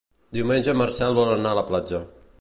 Diumenge 0.37 0.73
en 0.73 0.79
Marcel 0.81 1.15
vol 1.21 1.31
anar 1.37 1.55
a 1.57 1.61
la 1.63 1.69
platja. 1.71 2.05